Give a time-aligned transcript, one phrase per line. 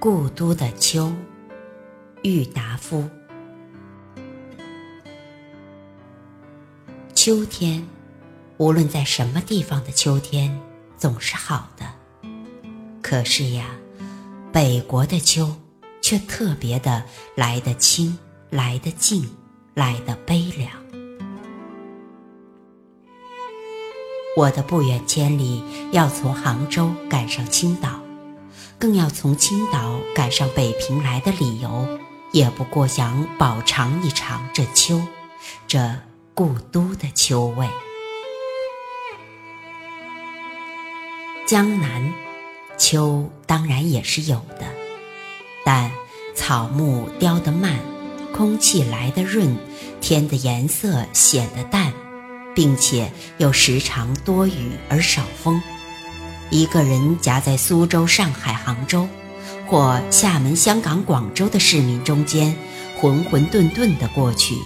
[0.00, 1.12] 故都的秋，
[2.22, 3.06] 郁达夫。
[7.14, 7.86] 秋天，
[8.56, 10.58] 无论在什么地方的秋天，
[10.96, 11.84] 总是好的。
[13.02, 13.66] 可是呀，
[14.50, 15.54] 北国的秋，
[16.00, 17.04] 却特别的
[17.34, 19.28] 来得清，来得静，
[19.74, 20.70] 来得悲凉。
[24.34, 25.62] 我的不远千里，
[25.92, 27.99] 要从杭州赶上青岛。
[28.80, 31.86] 更要从青岛赶上北平来的理由，
[32.32, 35.02] 也不过想饱尝一尝这秋，
[35.68, 35.94] 这
[36.32, 37.68] 故都的秋味。
[41.46, 42.10] 江南，
[42.78, 44.64] 秋当然也是有的，
[45.62, 45.90] 但
[46.34, 47.78] 草木凋得慢，
[48.32, 49.58] 空气来得润，
[50.00, 51.92] 天的颜色显得淡，
[52.54, 55.60] 并且又时常多雨而少风。
[56.50, 59.08] 一个人夹在苏州、上海、杭州，
[59.66, 62.56] 或厦门、香港、广州的市民中间，
[62.96, 64.56] 浑浑沌沌的过去，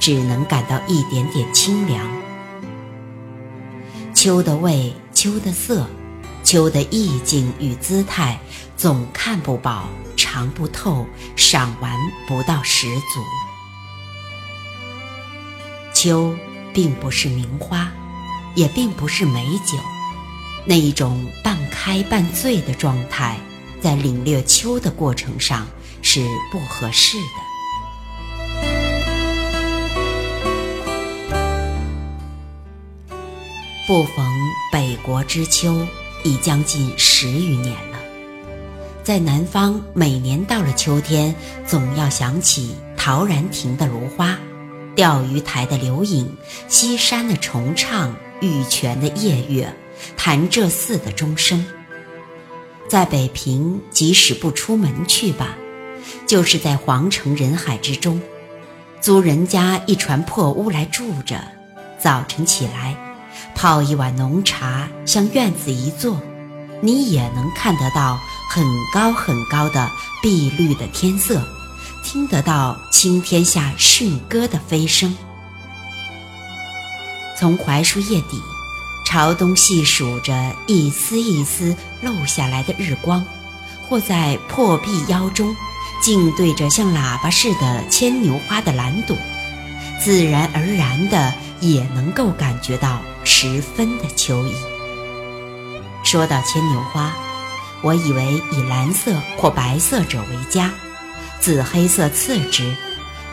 [0.00, 2.04] 只能感到一点点清凉。
[4.12, 5.88] 秋的味，秋的色，
[6.42, 8.40] 秋的意境与姿态，
[8.76, 11.96] 总看不饱，尝不透，赏玩
[12.26, 13.22] 不到十足。
[15.94, 16.34] 秋
[16.72, 17.92] 并不是名花，
[18.56, 19.78] 也并不是美酒。
[20.64, 23.38] 那一种半开半醉的状态，
[23.80, 25.66] 在领略秋的过程上
[26.02, 27.24] 是不合适的。
[33.86, 34.26] 不逢
[34.70, 35.86] 北国之秋，
[36.22, 37.98] 已将近十余年了。
[39.02, 41.34] 在南方，每年到了秋天，
[41.66, 44.38] 总要想起陶然亭的芦花，
[44.94, 46.36] 钓鱼台的柳影，
[46.68, 49.74] 西山的重唱，玉泉的夜月。
[50.16, 51.64] 潭柘寺的钟声，
[52.88, 55.56] 在北平，即使不出门去吧，
[56.26, 58.20] 就是在皇城人海之中，
[59.00, 61.40] 租人家一船破屋来住着，
[61.98, 62.96] 早晨起来，
[63.54, 66.20] 泡一碗浓茶，向院子一坐，
[66.80, 68.18] 你也能看得到
[68.50, 69.88] 很高很高的
[70.22, 71.42] 碧绿的天色，
[72.04, 75.16] 听得到青天下驯鸽的飞声，
[77.38, 78.40] 从槐树叶底。
[79.08, 83.24] 朝东细数着一丝一丝漏下来的日光，
[83.80, 85.56] 或在破壁腰中，
[86.02, 89.16] 静对着像喇叭似的牵牛花的蓝朵，
[89.98, 94.52] 自然而然的也能够感觉到十分的秋意。
[96.04, 97.10] 说到牵牛花，
[97.80, 100.70] 我以为以蓝色或白色者为佳，
[101.40, 102.76] 紫黑色次之，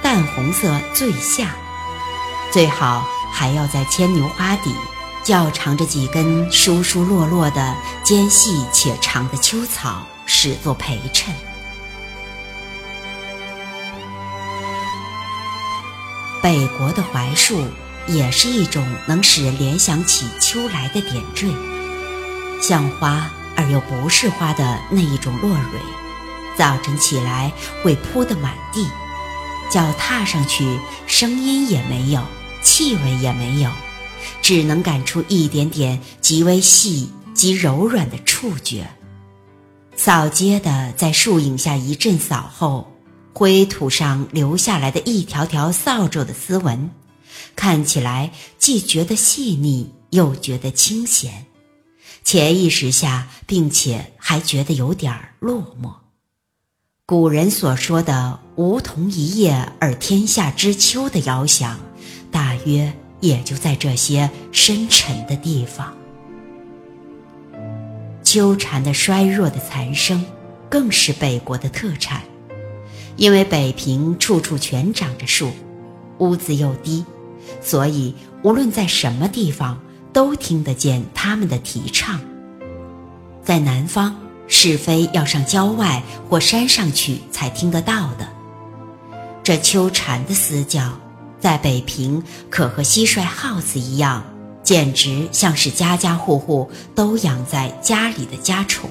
[0.01, 1.53] 淡红色最下，
[2.49, 4.73] 最好还要在牵牛花底。
[5.25, 11.33] 较长着几根疏疏落落的尖细且长的秋草，使作陪衬。
[16.43, 17.65] 北国的槐树
[18.05, 21.51] 也是一种能使人联想起秋来的点缀，
[22.61, 25.79] 像花而又不是花的那一种落蕊，
[26.55, 28.87] 早晨起来会铺得满地，
[29.71, 32.23] 脚踏上去声音也没有，
[32.61, 33.71] 气味也没有。
[34.41, 38.89] 只能感出一点点极为细、极柔软的触觉。
[39.95, 42.91] 扫街的在树影下一阵扫后，
[43.33, 46.89] 灰土上留下来的一条条扫帚的丝纹，
[47.55, 51.45] 看起来既觉得细腻，又觉得清闲，
[52.23, 55.93] 潜意识下，并且还觉得有点落寞。
[57.05, 61.79] 古人所说的“梧桐一叶而天下知秋”的遥想，
[62.31, 62.91] 大约。
[63.19, 65.93] 也就在这些深沉的地方，
[68.23, 70.23] 秋蝉的衰弱的残声，
[70.69, 72.21] 更是北国的特产。
[73.15, 75.49] 因为北平处处全长着树，
[76.17, 77.05] 屋子又低，
[77.61, 79.79] 所以无论在什么地方，
[80.11, 82.19] 都听得见他们的啼唱。
[83.41, 84.13] 在南方，
[84.47, 88.27] 是非要上郊外或山上去才听得到的。
[89.41, 91.04] 这秋蝉的嘶叫。
[91.45, 94.23] 在北平，可和蟋蟀、耗子一样，
[94.63, 98.89] 简直像是家家户户都养在家里的家虫。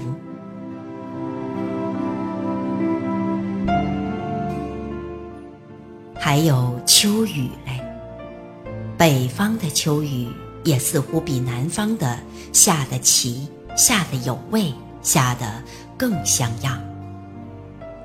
[6.15, 7.83] 还有秋雨嘞，
[8.97, 10.29] 北方的秋雨
[10.63, 12.17] 也似乎比南方的
[12.53, 14.73] 下得齐、下得有味、
[15.03, 15.61] 下得
[15.99, 16.81] 更像样。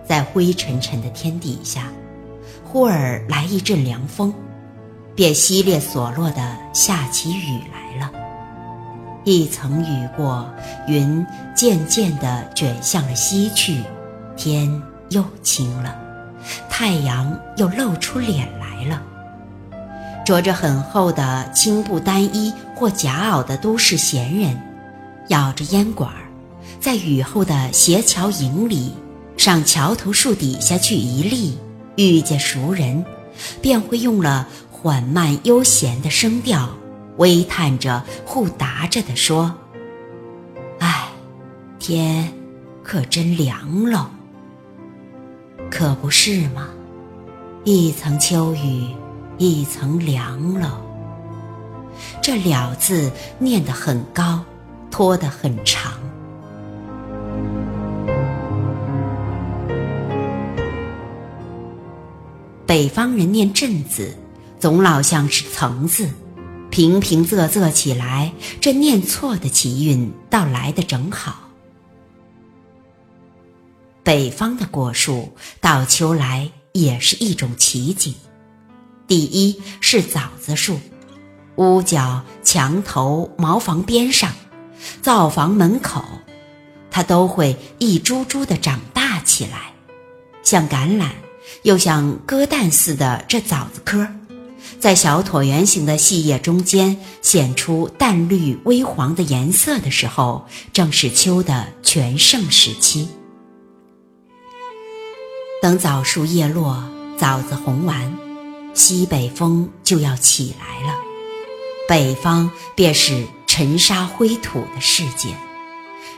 [0.08, 1.84] 在灰沉沉的天底下。
[2.72, 4.32] 忽而来一阵凉风，
[5.16, 8.12] 便稀裂所落的下起雨来了。
[9.24, 10.48] 一层雨过，
[10.88, 11.26] 云
[11.56, 13.82] 渐渐地卷向了西去，
[14.38, 14.70] 天
[15.10, 15.96] 又晴了，
[16.70, 19.02] 太阳又露出脸来了。
[20.24, 24.56] 着着很厚的青布单衣或夹袄的都市闲人，
[25.30, 26.14] 咬着烟管，
[26.80, 28.94] 在雨后的斜桥影里，
[29.38, 31.58] 上桥头树底下去一立，
[32.00, 33.04] 遇见熟人，
[33.62, 36.70] 便会用了缓慢悠闲的声调，
[37.18, 39.54] 微叹着、互答着地说
[40.80, 41.10] ：“唉，
[41.78, 42.32] 天
[42.82, 44.06] 可真凉喽。”
[45.70, 46.70] 可不是吗？
[47.66, 48.88] 一层秋雨，
[49.38, 50.80] 一层凉喽。
[52.22, 54.40] 这“了”字念得很高，
[54.90, 55.99] 拖得很长。
[62.70, 64.16] 北方人念“镇”字，
[64.60, 66.08] 总老像是“层”字，
[66.70, 68.32] 平平仄仄起来，
[68.62, 71.50] 这念错的奇韵倒来得正好。
[74.04, 78.14] 北方的果树到秋来也是一种奇景。
[79.08, 80.80] 第一是枣子树，
[81.56, 84.32] 屋角、墙头、茅房边上、
[85.02, 86.06] 灶房门口，
[86.92, 89.74] 它都会一株株的长大起来，
[90.44, 91.10] 像橄榄，
[91.64, 93.24] 又像鸽蛋似的。
[93.28, 94.08] 这枣子壳，
[94.80, 103.10] 在小椭圆形的细叶中间显出淡绿微黄的颜色的时候，正是秋的全盛时期。
[105.62, 106.84] 等枣树叶落，
[107.18, 108.18] 枣子红完，
[108.74, 110.96] 西北风就要起来了。
[111.88, 115.30] 北方便是尘沙灰土的世界，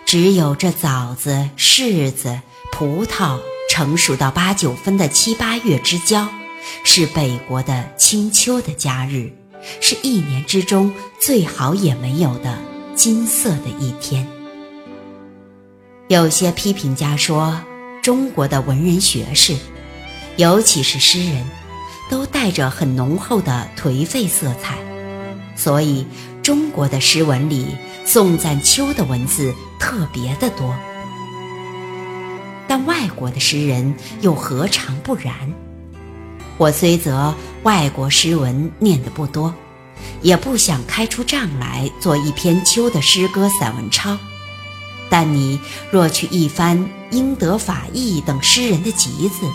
[0.05, 2.41] 只有这枣子、柿子、
[2.71, 3.39] 葡萄
[3.71, 6.27] 成熟到八九分的七八月之交，
[6.83, 9.31] 是北国的清秋的佳日，
[9.79, 12.57] 是一年之中最好也没有的
[12.95, 14.27] 金色的一天。
[16.09, 17.57] 有些批评家说。
[18.03, 19.55] 中国的文人学士，
[20.35, 21.45] 尤其是诗人，
[22.09, 24.79] 都带着很浓厚的颓废色彩，
[25.55, 26.07] 所以
[26.41, 27.67] 中国的诗文里
[28.03, 30.75] 颂赞秋的文字特别的多。
[32.73, 35.33] 但外国的诗人又何尝不然？
[36.57, 39.53] 我虽则外国诗文念得不多，
[40.21, 44.17] 也不想开出账来做一篇秋的诗歌散文抄。
[45.09, 45.59] 但你
[45.91, 49.45] 若去一番英德法意等诗人的集子，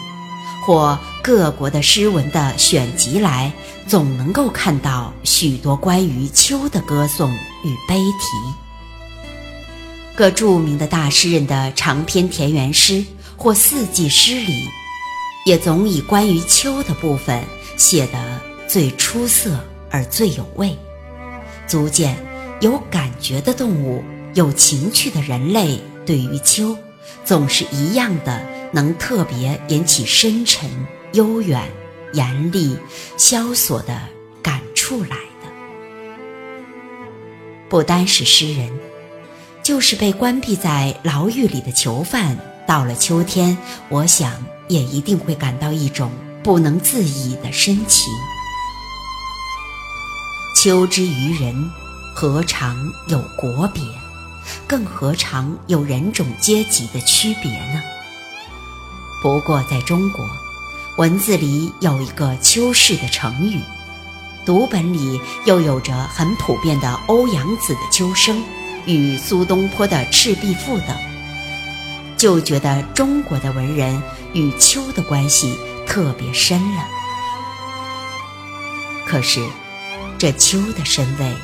[0.66, 3.50] 或各国的诗文的选集来，
[3.86, 7.32] 总能够看到许多关于秋的歌颂
[7.64, 8.65] 与悲题。
[10.16, 13.04] 各著名的大诗人的长篇田园诗
[13.36, 14.66] 或四季诗里，
[15.44, 17.44] 也总以关于秋的部分
[17.76, 20.74] 写得最出色而最有味，
[21.66, 22.16] 足见
[22.60, 24.02] 有感觉的动物。
[24.32, 26.76] 有情趣的人类对于秋，
[27.24, 28.40] 总是一样的，
[28.70, 30.68] 能特别引起深沉、
[31.12, 31.62] 悠远、
[32.12, 32.76] 严厉、
[33.16, 33.98] 萧索的
[34.42, 35.48] 感触来的。
[37.70, 38.70] 不单是诗人，
[39.66, 43.58] 就是被关闭在牢狱里的囚犯，到了秋天，
[43.88, 44.32] 我想
[44.68, 48.08] 也一定会感到一种不能自已的深情。
[50.54, 51.68] 秋之于人，
[52.14, 52.76] 何尝
[53.08, 53.82] 有国别？
[54.68, 57.82] 更何尝有人种阶级的区别呢？
[59.20, 60.24] 不过在中国，
[60.96, 63.58] 文字里有一个“秋氏”的成语，
[64.44, 68.36] 读本里又有着很普遍的欧阳子的《秋声》
[68.86, 70.96] 与苏东坡的《赤壁赋》等，
[72.16, 74.02] 就觉得中国的文人
[74.32, 76.84] 与秋的关系特别深了。
[79.06, 79.44] 可是，
[80.18, 81.34] 这秋的深味。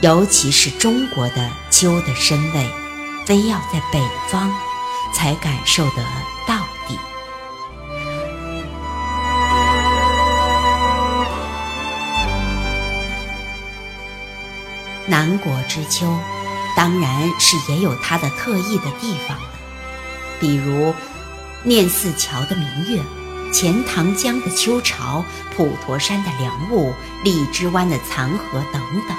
[0.00, 2.68] 尤其是中国的秋的深味，
[3.24, 4.52] 非要在北方
[5.14, 6.04] 才感受得
[6.46, 6.98] 到底。
[15.06, 16.18] 南国之秋，
[16.76, 19.58] 当然是也有它的特异的地方的，
[20.40, 20.92] 比如
[21.62, 23.02] 念四桥的明月、
[23.52, 25.24] 钱塘江的秋潮、
[25.56, 29.16] 普陀山的凉雾、荔枝湾的残荷等等。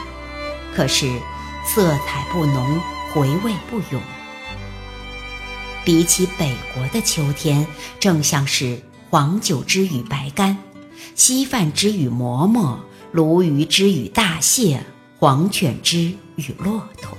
[0.75, 1.19] 可是，
[1.65, 2.79] 色彩不浓，
[3.13, 4.01] 回味不永。
[5.85, 7.65] 比起北国的秋天，
[7.99, 10.57] 正像是黄酒之与白干，
[11.15, 12.79] 稀饭之与馍馍，
[13.13, 14.83] 鲈鱼之与大蟹，
[15.17, 17.14] 黄犬之与骆驼。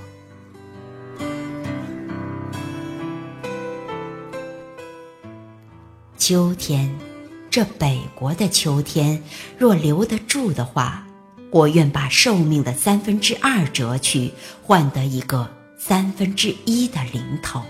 [6.29, 6.93] 秋天
[7.49, 9.23] 这北国的秋天
[9.57, 11.07] 若留得住的话
[11.51, 17.61] 我愿把寿命的三分之二折去换得一个三分之一的零头。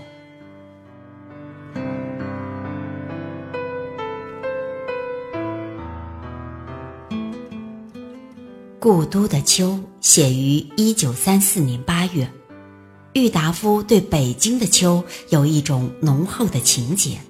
[8.80, 12.28] 故都的秋写于一九三四年八月
[13.12, 17.27] 郁达夫对北京的秋有一种浓厚的情结。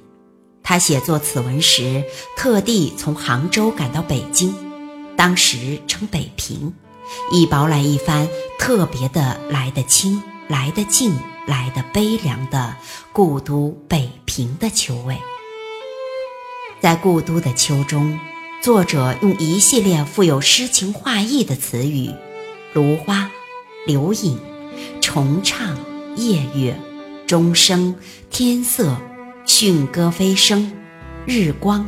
[0.68, 2.04] 他写作此文时，
[2.37, 4.54] 特地从杭州赶到北京，
[5.16, 6.75] 当时称北平，
[7.32, 12.76] 以饱览一番特别的来得清、来得静、来得悲凉的
[13.14, 15.16] 故都北平的秋味。
[16.82, 18.20] 在故都的秋中。
[18.60, 22.12] 作者用一系列富有诗情画意的词语，
[22.75, 23.30] 芦花、
[23.87, 24.38] 柳影、
[25.00, 25.78] 重唱、
[26.16, 26.78] 夜月、
[27.26, 27.96] 钟声、
[28.28, 28.98] 天色、
[29.49, 30.71] 驯鸽飞声、
[31.26, 31.85] 日光、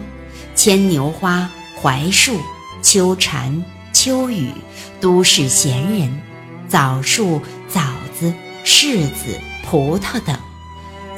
[0.56, 1.48] 牵牛花、
[1.80, 2.40] 槐树、
[2.82, 3.62] 秋蝉、
[3.92, 4.50] 秋雨、
[4.98, 6.20] 都市闲人、
[6.68, 7.82] 枣树、枣
[8.18, 8.32] 子、
[8.64, 9.38] 柿子、
[9.68, 10.36] 葡萄等，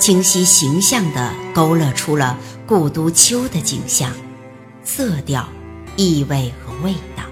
[0.00, 4.12] 清晰形象地勾勒出了故都秋的景象。
[4.82, 5.48] 色调、
[5.96, 7.22] 意味和味道，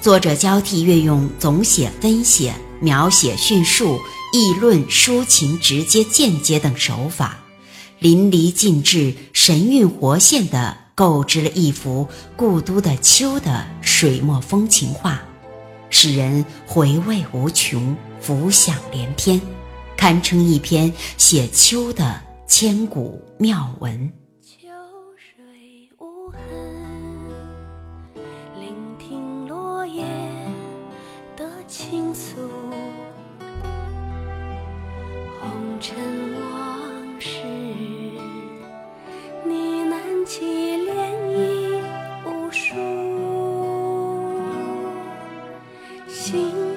[0.00, 3.98] 作者交替运用总写、分写、描写、叙述、
[4.32, 7.39] 议论、抒情、直接、间接等手法，
[8.00, 15.20] 淋漓尽致、神韵活现地构织了一幅故都的秋的水墨风情画，
[15.90, 19.38] 使人回味无穷、浮想联翩，
[19.98, 24.10] 堪称一篇写秋的千古妙文。
[46.20, 46.69] 心。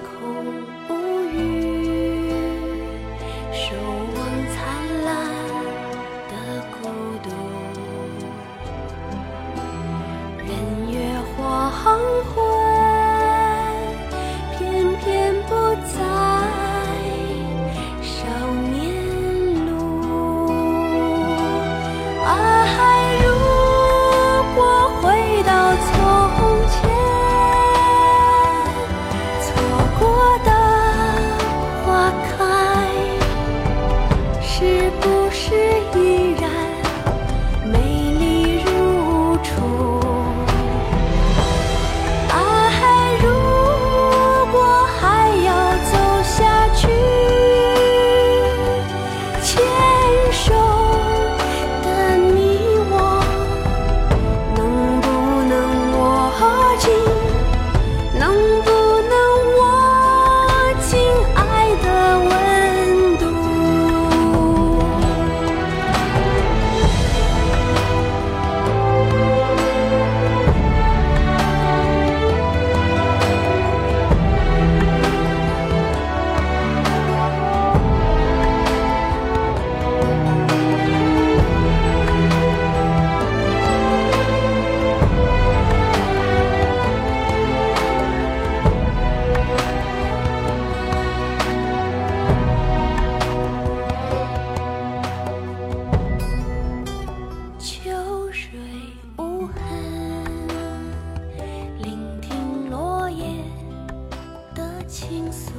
[104.88, 105.52] 倾诉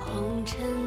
[0.00, 0.83] 红尘